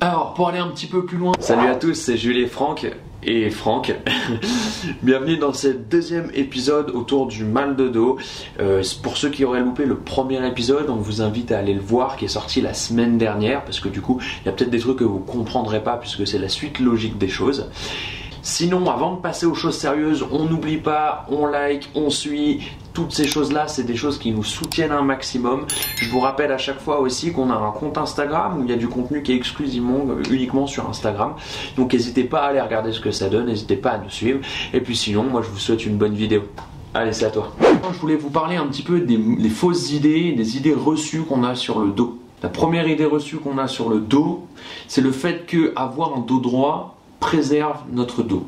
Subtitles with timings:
[0.00, 2.86] Alors, pour aller un petit peu plus loin, salut à tous, c'est Jules et Franck
[3.22, 3.94] et Franck.
[5.02, 8.18] Bienvenue dans ce deuxième épisode autour du mal de dos.
[8.60, 11.80] Euh, pour ceux qui auraient loupé le premier épisode, on vous invite à aller le
[11.80, 14.70] voir qui est sorti la semaine dernière parce que du coup, il y a peut-être
[14.70, 17.68] des trucs que vous comprendrez pas puisque c'est la suite logique des choses.
[18.42, 22.62] Sinon, avant de passer aux choses sérieuses, on n'oublie pas, on like, on suit.
[23.00, 25.64] Toutes ces choses-là, c'est des choses qui nous soutiennent un maximum.
[25.96, 28.74] Je vous rappelle à chaque fois aussi qu'on a un compte Instagram où il y
[28.74, 31.32] a du contenu qui est exclusivement, euh, uniquement sur Instagram.
[31.78, 34.40] Donc n'hésitez pas à aller regarder ce que ça donne, n'hésitez pas à nous suivre.
[34.74, 36.42] Et puis sinon, moi je vous souhaite une bonne vidéo.
[36.92, 37.50] Allez, c'est à toi.
[37.90, 41.42] Je voulais vous parler un petit peu des, des fausses idées, des idées reçues qu'on
[41.42, 42.18] a sur le dos.
[42.42, 44.46] La première idée reçue qu'on a sur le dos,
[44.88, 48.44] c'est le fait que avoir un dos droit préserve notre dos.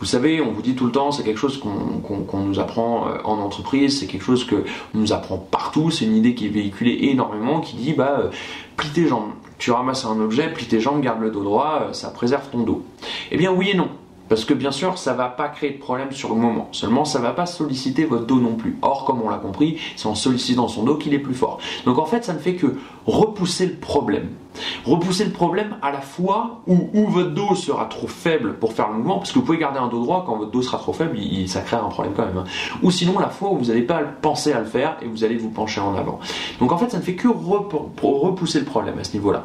[0.00, 3.18] Vous savez, on vous dit tout le temps, c'est quelque chose qu'on nous apprend euh,
[3.24, 6.98] en entreprise, c'est quelque chose qu'on nous apprend partout, c'est une idée qui est véhiculée
[7.10, 8.30] énormément, qui dit, bah, euh,
[8.76, 9.30] plie tes jambes.
[9.58, 12.60] Tu ramasses un objet, plie tes jambes, garde le dos droit, euh, ça préserve ton
[12.60, 12.84] dos.
[13.30, 13.88] Eh bien oui et non.
[14.32, 16.68] Parce que bien sûr, ça va pas créer de problème sur le moment.
[16.72, 18.78] Seulement, ça va pas solliciter votre dos non plus.
[18.80, 21.58] Or, comme on l'a compris, c'est en sollicitant son dos qu'il est plus fort.
[21.84, 24.30] Donc en fait, ça ne fait que repousser le problème.
[24.86, 28.94] Repousser le problème à la fois où, votre dos sera trop faible pour faire le
[28.94, 31.18] mouvement, parce que vous pouvez garder un dos droit quand votre dos sera trop faible,
[31.46, 32.38] ça crée un problème quand même.
[32.38, 32.44] Hein.
[32.82, 35.36] Ou sinon la fois où vous n'allez pas penser à le faire et vous allez
[35.36, 36.20] vous pencher en avant.
[36.58, 39.44] Donc en fait, ça ne fait que repousser le problème à ce niveau-là.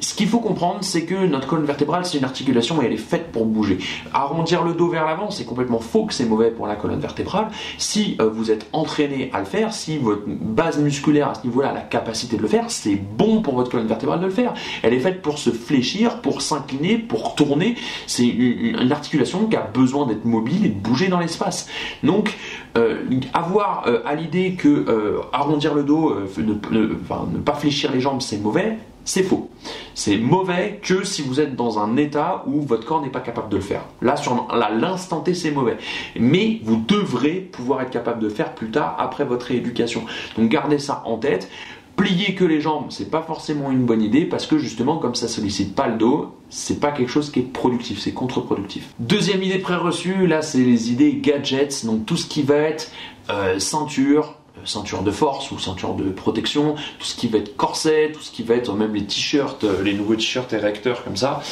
[0.00, 2.96] Ce qu'il faut comprendre, c'est que notre colonne vertébrale, c'est une articulation et elle est
[2.96, 3.78] faite pour bouger.
[4.12, 7.48] Arrondir le dos vers l'avant, c'est complètement faux que c'est mauvais pour la colonne vertébrale.
[7.78, 11.70] Si euh, vous êtes entraîné à le faire, si votre base musculaire à ce niveau-là
[11.70, 14.54] a la capacité de le faire, c'est bon pour votre colonne vertébrale de le faire.
[14.82, 17.76] Elle est faite pour se fléchir, pour s'incliner, pour tourner.
[18.06, 21.68] C'est une, articulation qui a besoin d'être mobile et de bouger dans l'espace.
[22.02, 22.34] Donc,
[22.78, 23.02] euh,
[23.34, 28.78] avoir euh, à l'idée que arrondir le dos, ne pas fléchir les jambes, c'est mauvais,
[29.06, 29.50] c'est faux.
[29.94, 33.48] C'est mauvais que si vous êtes dans un état où votre corps n'est pas capable
[33.48, 33.82] de le faire.
[34.02, 35.78] Là, sur l'instant T, c'est mauvais.
[36.18, 40.04] Mais vous devrez pouvoir être capable de le faire plus tard après votre rééducation.
[40.36, 41.48] Donc gardez ça en tête.
[41.94, 45.28] Plier que les jambes, c'est pas forcément une bonne idée parce que justement, comme ça
[45.28, 48.90] sollicite pas le dos, c'est pas quelque chose qui est productif, c'est contre-productif.
[48.98, 52.90] Deuxième idée pré-reçue, là, c'est les idées gadgets, donc tout ce qui va être
[53.30, 54.34] euh, ceinture,
[54.64, 58.30] ceinture de force ou ceinture de protection, tout ce qui va être corset, tout ce
[58.30, 61.42] qui va être même les t-shirts, euh, les nouveaux t-shirts érecteurs comme ça.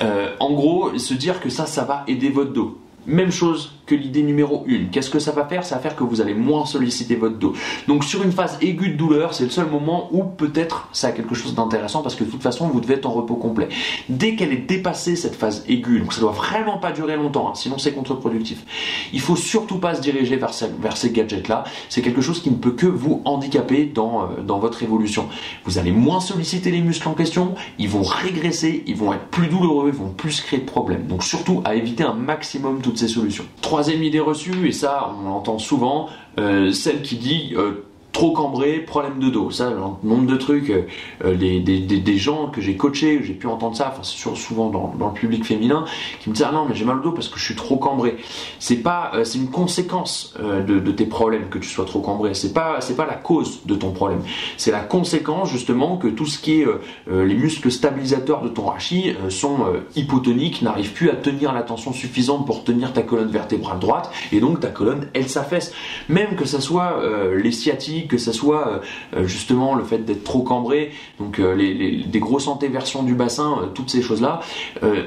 [0.00, 2.81] Euh, en gros, se dire que ça, ça va aider votre dos.
[3.06, 4.86] Même chose que l'idée numéro 1.
[4.92, 5.64] Qu'est-ce que ça va faire?
[5.64, 7.52] Ça va faire que vous allez moins solliciter votre dos.
[7.88, 11.12] Donc sur une phase aiguë de douleur, c'est le seul moment où peut-être ça a
[11.12, 13.68] quelque chose d'intéressant parce que de toute façon, vous devez être en repos complet.
[14.08, 17.54] Dès qu'elle est dépassée cette phase aiguë, donc ça doit vraiment pas durer longtemps, hein,
[17.54, 18.64] sinon c'est contre-productif.
[19.12, 21.64] Il faut surtout pas se diriger vers, ces gadgets-là.
[21.88, 25.28] C'est quelque chose qui ne peut que vous handicaper dans, euh, dans votre évolution.
[25.64, 29.48] Vous allez moins solliciter les muscles en question, ils vont régresser, ils vont être plus
[29.48, 31.06] douloureux, ils vont plus créer de problèmes.
[31.06, 33.44] Donc surtout à éviter un maximum ces solutions.
[33.60, 36.08] Troisième idée reçue, et ça on l'entend souvent,
[36.38, 39.50] euh, celle qui dit euh, trop cambré, problème de dos.
[39.50, 43.76] Ça, un nombre de trucs, euh, les, des, gens que j'ai coachés, j'ai pu entendre
[43.76, 45.86] ça, enfin, souvent dans, le public féminin,
[46.20, 47.76] qui me disent ah non mais j'ai mal au dos parce que je suis trop
[47.76, 48.16] cambré.
[48.58, 52.34] C'est pas, euh, c'est une conséquence euh, de, tes problèmes que tu sois trop cambré.
[52.34, 54.20] C'est pas, c'est pas la cause de ton problème.
[54.58, 56.66] C'est la conséquence justement que tout ce qui est
[57.08, 59.64] les muscles stabilisateurs de ton rachis sont
[59.96, 64.40] hypotoniques, n'arrivent plus à tenir la tension suffisante pour tenir ta colonne vertébrale droite, et
[64.40, 65.72] donc ta colonne elle s'affaisse.
[66.08, 67.00] Même que ça soit
[67.34, 68.78] les sciatiques que ce soit euh,
[69.16, 73.70] euh, justement le fait d'être trop cambré, donc euh, les, des grosses antéversions du bassin,
[73.74, 74.40] toutes ces choses-là,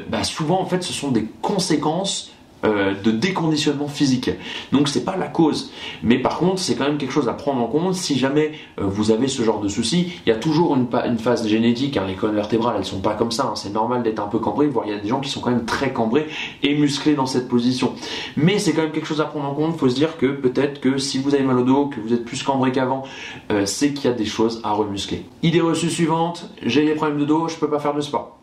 [0.10, 2.35] bah, souvent en fait ce sont des conséquences
[2.66, 4.30] euh, de déconditionnement physique.
[4.72, 5.72] Donc c'est pas la cause,
[6.04, 7.96] mais par contre c'est quand même quelque chose à prendre en compte.
[7.96, 11.48] Si jamais euh, vous avez ce genre de souci, il y a toujours une, phase
[11.48, 11.98] génétique.
[11.98, 12.06] Hein.
[12.08, 13.46] les colonnes vertébrales elles sont pas comme ça.
[13.46, 13.56] Hein.
[13.56, 14.68] c'est normal d'être un peu cambré.
[14.68, 16.28] Voire il y a des gens qui sont quand même très cambrés
[16.64, 17.94] et musclés dans cette position.
[18.38, 19.72] Mais c'est quand même quelque chose à prendre en compte.
[19.76, 22.14] Il faut se dire que peut-être que si vous avez mal au dos, que vous
[22.14, 23.04] êtes plus cambré qu'avant,
[23.52, 25.26] euh, c'est qu'il y a des choses à remuscler.
[25.44, 26.26] Idée reçue suivante
[26.64, 28.38] j'ai des problèmes de dos, je peux pas faire de sport.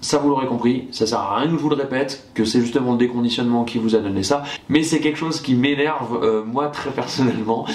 [0.00, 2.60] Ça, vous l'aurez compris, ça sert à rien que je vous le répète, que c'est
[2.60, 4.44] justement le déconditionnement qui vous a donné ça.
[4.68, 7.66] Mais c'est quelque chose qui m'énerve, euh, moi, très personnellement.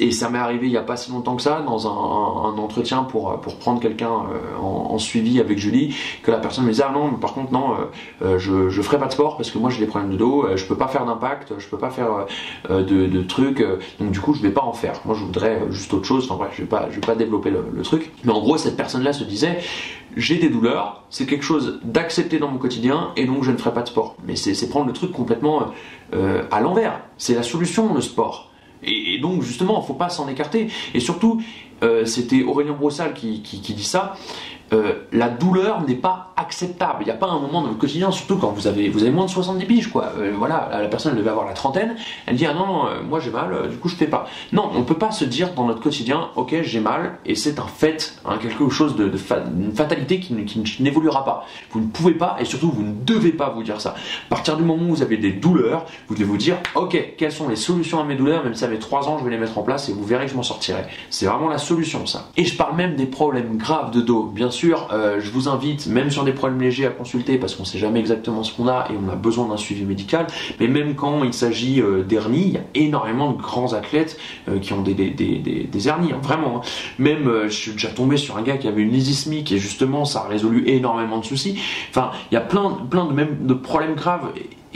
[0.00, 3.04] Et ça m'est arrivé il n'y a pas si longtemps que ça, dans un, entretien
[3.04, 6.92] pour, pour prendre quelqu'un euh, en, suivi avec Julie, que la personne me disait Ah
[6.92, 7.74] non, par contre, non,
[8.22, 10.46] euh, je, je ferai pas de sport parce que moi j'ai des problèmes de dos,
[10.56, 12.26] je peux pas faire d'impact, je peux pas faire
[12.68, 13.64] de, de, trucs,
[14.00, 15.00] donc du coup, je vais pas en faire.
[15.04, 16.24] Moi, je voudrais juste autre chose.
[16.24, 18.10] Enfin bref, je vais pas, je vais pas développer le, le truc.
[18.24, 19.58] Mais en gros, cette personne-là se disait
[20.18, 23.72] j'ai des douleurs, c'est quelque chose d'accepter dans mon quotidien et donc je ne ferai
[23.72, 24.16] pas de sport.
[24.26, 25.72] Mais c'est prendre le truc complètement
[26.12, 27.00] euh, à l'envers.
[27.16, 28.50] C'est la solution, le sport.
[28.82, 30.68] Et, donc justement, il faut pas s'en écarter.
[30.92, 31.40] Et surtout,
[31.82, 34.16] euh, c'était Aurélien Brossal qui, qui, dit ça.
[34.72, 36.98] Euh, la douleur n'est pas acceptable.
[37.00, 39.10] Il n'y a pas un moment dans le quotidien, surtout quand vous avez, vous avez
[39.10, 40.12] moins de 70 piges, quoi.
[40.18, 41.96] Euh, voilà, la personne devait avoir la trentaine,
[42.26, 44.26] elle dit ah non, non moi j'ai mal, du coup je fais pas.
[44.52, 47.58] Non, on ne peut pas se dire dans notre quotidien, ok j'ai mal, et c'est
[47.58, 49.10] un fait, hein, quelque chose de,
[49.74, 50.34] fatalité qui,
[50.80, 51.46] n'évoluera pas.
[51.70, 53.90] Vous ne pouvez pas, et surtout vous ne devez pas vous dire ça.
[53.90, 57.32] À partir du moment où vous avez des douleurs, vous devez vous dire, ok, quelles
[57.32, 59.38] sont les solutions à mes douleurs, même si ça fait 3 ans, je vais les
[59.38, 60.84] mettre en place et vous verrez que je m'en sortirai.
[61.10, 62.28] C'est vraiment la solution ça.
[62.36, 64.24] Et je parle même des problèmes graves de dos.
[64.24, 67.64] Bien sûr, euh, je vous invite, même sur des problèmes légers, à consulter parce qu'on
[67.64, 70.26] sait jamais exactement ce qu'on a et on a besoin d'un suivi médical.
[70.60, 74.58] Mais même quand il s'agit euh, d'hernie, il y a énormément de grands athlètes euh,
[74.58, 76.58] qui ont des, des, des, des hernies, hein, vraiment.
[76.58, 76.68] Hein.
[76.98, 80.20] Même, je suis déjà tombé sur un gars qui avait une lysismique et justement, ça
[80.20, 81.58] a résolu énormément de soucis.
[81.90, 84.28] Enfin, il y a plein, plein de, de problèmes graves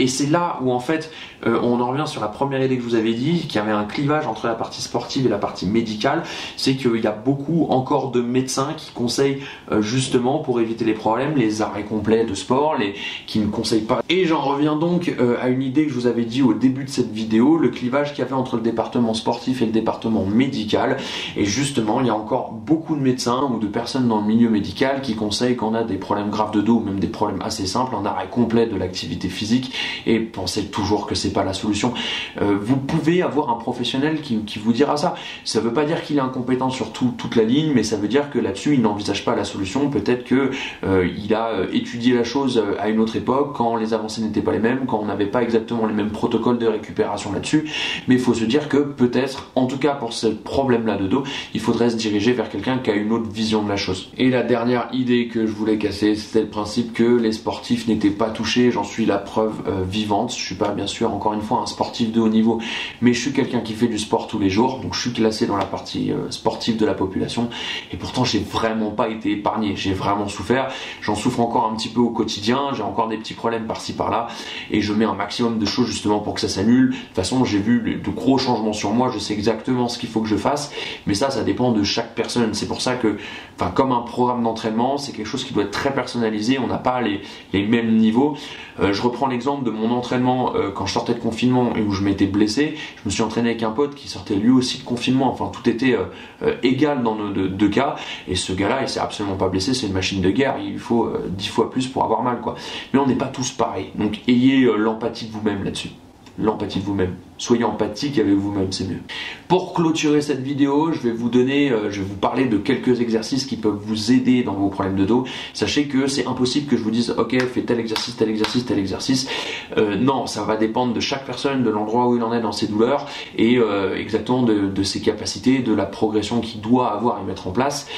[0.07, 1.11] c'est là où en fait
[1.47, 3.59] euh, on en revient sur la première idée que je vous avais dit, qu'il y
[3.59, 6.23] avait un clivage entre la partie sportive et la partie médicale,
[6.57, 10.95] c'est qu'il y a beaucoup encore de médecins qui conseillent euh, justement pour éviter les
[10.95, 12.95] problèmes, les arrêts complets de sport, les
[13.27, 14.03] qui ne conseillent pas.
[14.09, 16.85] Et j'en reviens donc euh, à une idée que je vous avais dit au début
[16.85, 20.25] de cette vidéo, le clivage qu'il y avait entre le département sportif et le département
[20.25, 20.97] médical.
[21.37, 24.49] Et justement, il y a encore beaucoup de médecins ou de personnes dans le milieu
[24.49, 27.67] médical qui conseillent qu'on a des problèmes graves de dos ou même des problèmes assez
[27.67, 29.73] simples, un arrêt complet de l'activité physique
[30.07, 31.95] et pensez toujours que c'est pas la solution.
[32.41, 35.15] Euh, vous pouvez avoir un professionnel qui, vous dira ça.
[35.45, 38.31] Ça veut pas dire qu'il est incompétent sur toute la ligne, mais ça veut dire
[38.31, 39.91] que là-dessus il n'envisage pas la solution.
[39.91, 40.51] Peut-être que
[40.85, 44.43] euh, il a euh, étudié la chose à une autre époque, quand les avancées n'étaient
[44.43, 47.71] pas les mêmes, quand on n'avait pas exactement les mêmes protocoles de récupération là-dessus.
[48.09, 51.25] Mais il faut se dire que peut-être, en tout cas pour ce problème-là de dos,
[51.55, 54.11] il faudrait se diriger vers quelqu'un qui a une autre vision de la chose.
[54.19, 58.11] Et la dernière idée que je voulais casser, c'était le principe que les sportifs n'étaient
[58.11, 58.71] pas touchés.
[58.71, 60.31] J'en suis la preuve euh, vivante.
[60.31, 62.61] Je suis pas bien sûr encore une fois un sportif de haut niveau,
[63.01, 65.47] mais je suis quelqu'un qui fait du sport tous les jours, donc je suis classé
[65.47, 67.49] dans la partie euh, sportive de la population.
[67.93, 69.75] Et pourtant, j'ai vraiment pas été épargné.
[69.77, 70.69] J'ai vraiment souffert.
[71.01, 72.71] J'en souffre encore un petit peu au quotidien.
[72.75, 74.29] J'ai encore des petits problèmes par-ci par-là,
[74.71, 76.91] et je mets un maximum de choses justement pour que ça s'annule.
[76.91, 79.11] De toute façon, j'ai vu de gros changements sur moi.
[79.13, 80.73] Je sais exactement ce qu'il faut que je fasse,
[81.07, 82.55] mais ça, ça dépend de chaque personne.
[82.55, 83.17] C'est pour ça que,
[83.57, 86.59] enfin, comme un programme d'entraînement, c'est quelque chose qui doit être très personnalisé.
[86.59, 87.23] On n'a pas les,
[87.53, 88.37] mêmes niveaux.
[88.81, 91.93] Euh, je reprends l'exemple de mon entraînement euh, quand je sortais de confinement et où
[91.93, 92.75] je m'étais blessé.
[92.97, 95.31] Je me suis entraîné avec un pote qui sortait lui aussi de confinement.
[95.31, 95.97] Enfin, tout était
[96.43, 97.97] euh, égal dans nos deux, cas.
[98.29, 99.75] Et ce gars-là, il s'est absolument pas blessé.
[99.75, 100.57] C'est une machine de guerre.
[100.59, 102.55] Il faut dix fois plus pour avoir mal, quoi.
[102.93, 103.91] Mais on n'est pas tous pareils.
[103.95, 105.91] Donc, ayez l'empathie de vous-même là-dessus.
[106.39, 109.01] L'empathie de vous-même soyez empathique avec vous-même, c'est mieux.
[109.49, 113.01] Pour clôturer cette vidéo, je vais vous donner, euh, je vais vous parler de quelques
[113.01, 115.25] exercices qui peuvent vous aider dans vos problèmes de dos.
[115.53, 118.79] Sachez que c'est impossible que je vous dise, ok, fais tel exercice, tel exercice, tel
[118.79, 119.29] exercice.
[119.77, 122.53] Euh, non, ça va dépendre de chaque personne, de l'endroit où il en est dans
[122.53, 127.25] ses douleurs et euh, exactement de, ses capacités, de la progression qu'il doit avoir et
[127.25, 127.89] mettre en place.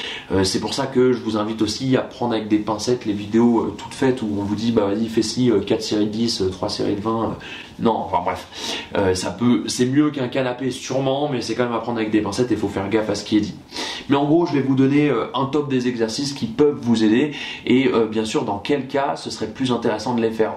[0.42, 3.74] c'est pour ça que je vous invite aussi à prendre avec des pincettes les vidéos
[3.76, 6.68] toutes faites où on vous dit, bah vas-y, fais ci, 4 séries de 10, 3
[6.68, 7.36] séries de 20.
[7.80, 8.46] non, enfin bref,
[9.66, 12.54] c'est mieux qu'un canapé sûrement, mais c'est quand même à prendre avec des pincettes et
[12.54, 13.54] il faut faire gaffe à ce qui est dit.
[14.08, 17.04] Mais en gros, je vais vous donner euh, un top des exercices qui peuvent vous
[17.04, 17.32] aider
[17.66, 20.54] et euh, bien sûr dans quel cas ce serait plus intéressant de les faire.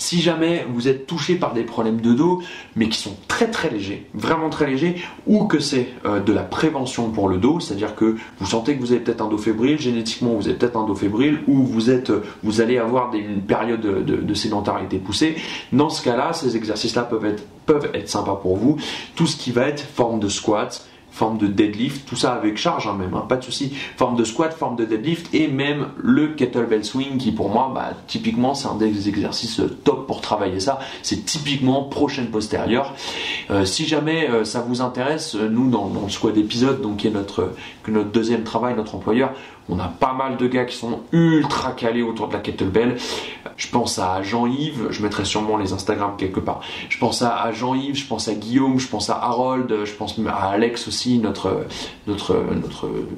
[0.00, 2.42] Si jamais vous êtes touché par des problèmes de dos,
[2.74, 6.42] mais qui sont très très légers, vraiment très légers, ou que c'est euh, de la
[6.42, 9.78] prévention pour le dos, c'est-à-dire que vous sentez que vous avez peut-être un dos fébrile,
[9.78, 12.10] génétiquement vous avez peut-être un dos fébrile, ou vous êtes,
[12.42, 15.36] vous allez avoir une période de, de sédentarité poussée,
[15.70, 18.78] dans ce cas-là, ces exercices-là peuvent être, peuvent être sympas pour vous.
[19.16, 22.86] Tout ce qui va être forme de squat, forme de deadlift, tout ça avec charge
[22.86, 26.28] hein, même, hein, pas de souci, forme de squat, forme de deadlift et même le
[26.28, 30.78] kettlebell swing qui pour moi, bah, typiquement c'est un des exercices top pour travailler ça,
[31.02, 32.94] c'est typiquement prochaine postérieure.
[33.50, 37.10] Euh, si jamais euh, ça vous intéresse, nous dans, le squat d'épisode, donc qui est
[37.10, 37.52] notre
[37.86, 39.32] deuxième travail, notre employeur,
[39.70, 42.96] on a pas mal de gars qui sont ultra calés autour de la kettlebell.
[43.56, 46.60] Je pense à Jean-Yves, je mettrai sûrement les Instagram quelque part.
[46.88, 50.50] Je pense à Jean-Yves, je pense à Guillaume, je pense à Harold, je pense à
[50.50, 51.66] Alex aussi, notre,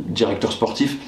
[0.09, 0.99] directeur sportif.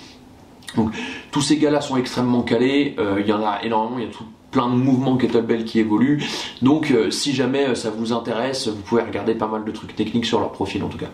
[0.76, 0.92] Donc
[1.30, 4.10] tous ces gars-là sont extrêmement calés, euh, il y en a énormément, il y a
[4.50, 6.24] plein de mouvements kettlebell qui évoluent.
[6.62, 9.94] Donc euh, si jamais euh, ça vous intéresse, vous pouvez regarder pas mal de trucs
[9.94, 11.10] techniques sur leur profil en tout cas.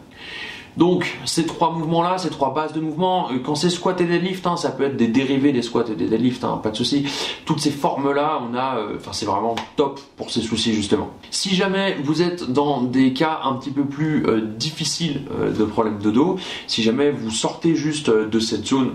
[0.81, 4.47] Donc ces trois mouvements-là, ces trois bases de mouvements, euh, quand c'est squat et deadlift,
[4.47, 7.05] hein, ça peut être des dérivés des squats et des deadlifts, hein, pas de souci.
[7.45, 11.11] Toutes ces formes-là, on a, euh, enfin c'est vraiment top pour ces soucis justement.
[11.31, 15.25] Si jamais vous êtes dans des cas un petit peu plus euh, difficiles
[15.59, 18.95] de problèmes de dos, si jamais vous sortez juste de cette zone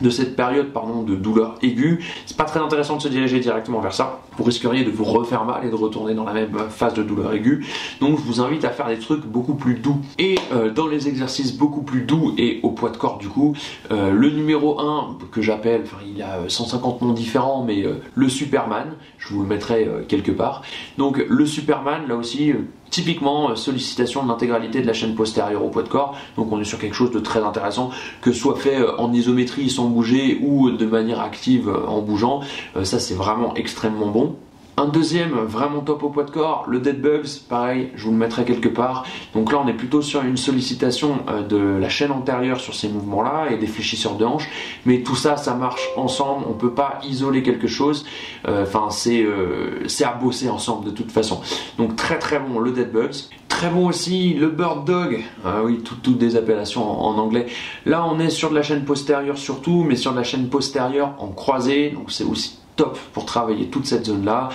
[0.00, 3.80] de cette période pardon, de douleur aiguë, c'est pas très intéressant de se diriger directement
[3.80, 4.20] vers ça.
[4.36, 7.32] Vous risqueriez de vous refaire mal et de retourner dans la même phase de douleur
[7.32, 7.66] aiguë.
[8.00, 9.98] Donc je vous invite à faire des trucs beaucoup plus doux.
[10.18, 13.54] Et euh, dans les exercices beaucoup plus doux et au poids de corps du coup,
[13.90, 18.92] euh, le numéro 1 que j'appelle, il a 150 noms différents, mais euh, le Superman,
[19.18, 20.62] je vous le mettrai quelque part.
[20.98, 22.52] Donc le Superman, là aussi,
[22.92, 26.14] Typiquement, euh, sollicitation de l'intégralité de la chaîne postérieure au poids de corps.
[26.36, 27.88] Donc on est sur quelque chose de très intéressant,
[28.20, 32.42] que soit fait euh, en isométrie sans bouger ou de manière active euh, en bougeant.
[32.84, 34.36] Ça c'est vraiment extrêmement bon.
[34.82, 38.16] Un deuxième vraiment top au poids de corps, le Dead Bugs, pareil, je vous le
[38.16, 39.06] mettrai quelque part.
[39.32, 42.88] Donc là, on est plutôt sur une sollicitation euh, de la chaîne antérieure sur ces
[42.88, 44.48] mouvements-là et des fléchisseurs de hanches.
[44.84, 46.46] Mais tout ça, ça marche ensemble.
[46.50, 48.04] On peut pas isoler quelque chose.
[48.48, 51.42] Euh, enfin, c'est euh, c'est à bosser ensemble de toute façon.
[51.78, 53.28] Donc très très bon le Dead Bugs.
[53.48, 55.22] Très bon aussi le Bird Dog.
[55.44, 57.46] Ah oui, toutes des appellations en, en, anglais.
[57.86, 61.14] Là, on est sur de la chaîne postérieure surtout, mais sur de la chaîne postérieure
[61.20, 61.90] en croisée.
[61.90, 64.48] Donc c'est aussi top pour travailler toute cette zone là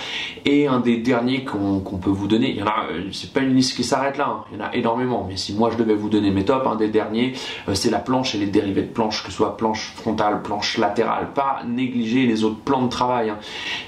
[0.44, 3.40] et un des derniers qu'on peut vous donner il y en a euh, c'est pas
[3.40, 4.44] une liste qui s'arrête là hein.
[4.52, 5.24] il y en a énormément.
[5.26, 7.32] Mais si moi je devais vous donner mes tops un des derniers
[7.68, 10.76] euh, c'est la planche et les dérivés de planche que ce soit planche frontale planche
[10.76, 11.28] latérale.
[11.34, 13.38] Pas négliger les autres plans de travail hein.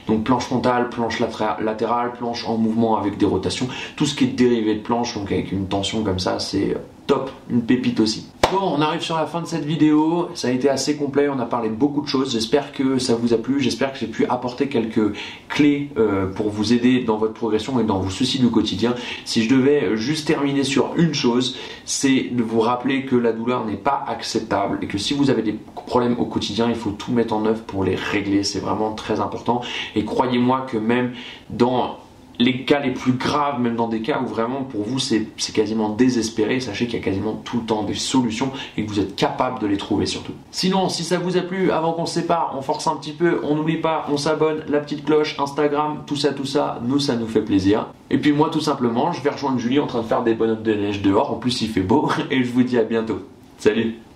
[0.06, 3.68] donc planche frontale planche latérale planche en mouvement avec des rotations.
[3.97, 7.30] Tout ce qui est dérivé de planche donc avec une tension comme ça c'est top.
[7.50, 10.28] Une pépite aussi Bon, on arrive sur la fin de cette vidéo.
[10.35, 11.28] Ça a été assez complet.
[11.28, 12.33] On a parlé de beaucoup de choses.
[12.33, 13.61] J'espère que ça vous a plu.
[13.61, 15.14] J'espère que j'ai pu apporter quelques
[15.49, 18.97] clés euh, pour vous aider dans votre progression et dans vos soucis du quotidien.
[19.25, 23.64] Si je devais juste terminer sur une chose, c'est de vous rappeler que la douleur
[23.66, 27.12] n'est pas acceptable et que si vous avez des problèmes au quotidien, il faut tout
[27.12, 28.42] mettre en œuvre pour les régler.
[28.42, 29.61] C'est vraiment très important.
[29.95, 31.12] Et croyez-moi que même
[31.50, 31.99] dans
[32.40, 35.90] les cas les plus graves, même dans des cas où vraiment pour vous c'est quasiment
[35.90, 39.14] désespéré, sachez qu'il y a quasiment tout le temps des solutions et que vous êtes
[39.14, 40.32] capable de les trouver surtout.
[40.50, 43.40] Sinon, si ça vous a plu, avant qu'on se sépare, on force un petit peu,
[43.44, 47.14] on n'oublie pas, on s'abonne, la petite cloche, Instagram, tout ça, tout ça, nous ça
[47.14, 47.88] nous fait plaisir.
[48.11, 50.62] Et puis moi tout simplement, je vais rejoindre Julie en train de faire des bonhommes
[50.62, 53.20] de neige dehors, en plus il fait beau, et je vous dis à bientôt.
[53.59, 54.10] Salut